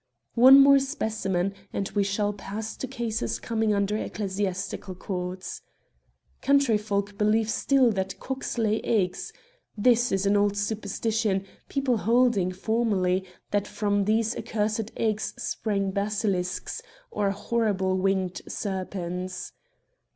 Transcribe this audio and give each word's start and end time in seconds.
One 0.33 0.59
more 0.61 0.79
specimen, 0.79 1.53
and 1.71 1.87
we 1.91 2.03
shall 2.03 2.33
pass 2.33 2.75
to 2.77 2.87
cases 2.87 3.37
coming 3.37 3.71
under 3.71 3.95
Ecclesiastical 3.95 4.95
Courts. 4.95 5.61
Country 6.41 6.75
folk 6.79 7.19
believe 7.19 7.51
still 7.51 7.91
that 7.91 8.19
cocks 8.19 8.57
lay 8.57 8.81
eggs. 8.81 9.31
This 9.77 10.11
is 10.11 10.25
an 10.25 10.35
old 10.35 10.57
superstition, 10.57 11.45
people 11.69 11.97
holding, 11.97 12.51
formerly, 12.51 13.25
that 13.51 13.67
from 13.67 14.05
these 14.05 14.35
accursed 14.35 14.89
eggs 14.97 15.35
sprang 15.37 15.91
basilisks, 15.91 16.81
or 17.11 17.29
horrible 17.29 17.95
winged 17.95 18.41
serpents. 18.47 19.51